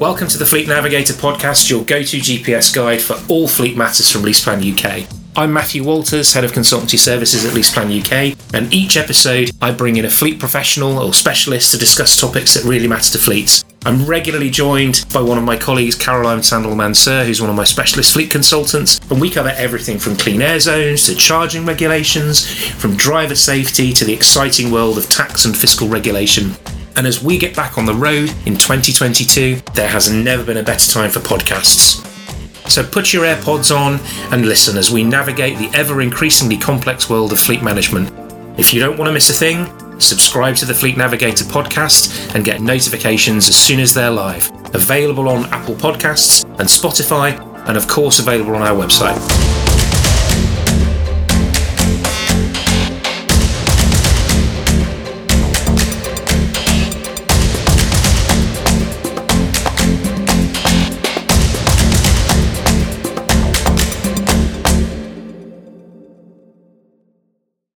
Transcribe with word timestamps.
Welcome 0.00 0.28
to 0.28 0.38
the 0.38 0.46
Fleet 0.46 0.66
Navigator 0.66 1.12
podcast, 1.12 1.68
your 1.68 1.84
go 1.84 2.02
to 2.02 2.16
GPS 2.16 2.74
guide 2.74 3.02
for 3.02 3.16
all 3.28 3.46
fleet 3.46 3.76
matters 3.76 4.10
from 4.10 4.22
LeasePlan 4.22 4.64
UK. 4.72 5.06
I'm 5.36 5.52
Matthew 5.52 5.84
Walters, 5.84 6.32
Head 6.32 6.42
of 6.42 6.52
Consultancy 6.52 6.98
Services 6.98 7.44
at 7.44 7.52
LeasePlan 7.52 8.00
UK, 8.00 8.34
and 8.54 8.72
each 8.72 8.96
episode 8.96 9.50
I 9.60 9.72
bring 9.72 9.96
in 9.96 10.06
a 10.06 10.10
fleet 10.10 10.40
professional 10.40 10.98
or 10.98 11.12
specialist 11.12 11.72
to 11.72 11.76
discuss 11.76 12.18
topics 12.18 12.54
that 12.54 12.64
really 12.64 12.88
matter 12.88 13.12
to 13.12 13.18
fleets. 13.18 13.62
I'm 13.84 14.06
regularly 14.06 14.48
joined 14.48 15.04
by 15.12 15.20
one 15.20 15.36
of 15.36 15.44
my 15.44 15.58
colleagues, 15.58 15.96
Caroline 15.96 16.42
Sandel 16.42 16.74
Mansur, 16.74 17.26
who's 17.26 17.42
one 17.42 17.50
of 17.50 17.56
my 17.56 17.64
specialist 17.64 18.14
fleet 18.14 18.30
consultants, 18.30 19.02
and 19.10 19.20
we 19.20 19.28
cover 19.28 19.50
everything 19.50 19.98
from 19.98 20.16
clean 20.16 20.40
air 20.40 20.60
zones 20.60 21.04
to 21.08 21.14
charging 21.14 21.66
regulations, 21.66 22.48
from 22.76 22.96
driver 22.96 23.34
safety 23.34 23.92
to 23.92 24.06
the 24.06 24.14
exciting 24.14 24.70
world 24.70 24.96
of 24.96 25.10
tax 25.10 25.44
and 25.44 25.54
fiscal 25.54 25.88
regulation. 25.88 26.54
And 26.96 27.06
as 27.06 27.22
we 27.22 27.38
get 27.38 27.54
back 27.54 27.78
on 27.78 27.86
the 27.86 27.94
road 27.94 28.30
in 28.46 28.56
2022, 28.56 29.56
there 29.74 29.88
has 29.88 30.10
never 30.10 30.44
been 30.44 30.58
a 30.58 30.62
better 30.62 30.90
time 30.90 31.10
for 31.10 31.20
podcasts. 31.20 32.06
So 32.68 32.84
put 32.84 33.12
your 33.12 33.24
AirPods 33.24 33.74
on 33.74 34.00
and 34.32 34.46
listen 34.46 34.76
as 34.76 34.90
we 34.90 35.02
navigate 35.02 35.58
the 35.58 35.76
ever 35.76 36.00
increasingly 36.00 36.56
complex 36.56 37.10
world 37.10 37.32
of 37.32 37.40
fleet 37.40 37.62
management. 37.62 38.10
If 38.58 38.72
you 38.72 38.80
don't 38.80 38.96
want 38.98 39.08
to 39.08 39.12
miss 39.12 39.30
a 39.30 39.32
thing, 39.32 39.66
subscribe 39.98 40.56
to 40.56 40.66
the 40.66 40.74
Fleet 40.74 40.96
Navigator 40.96 41.44
podcast 41.44 42.34
and 42.34 42.44
get 42.44 42.60
notifications 42.60 43.48
as 43.48 43.56
soon 43.56 43.80
as 43.80 43.94
they're 43.94 44.10
live. 44.10 44.50
Available 44.74 45.28
on 45.28 45.46
Apple 45.46 45.74
Podcasts 45.74 46.44
and 46.44 46.68
Spotify, 46.68 47.38
and 47.68 47.76
of 47.76 47.88
course 47.88 48.18
available 48.18 48.54
on 48.54 48.62
our 48.62 48.76
website. 48.76 49.39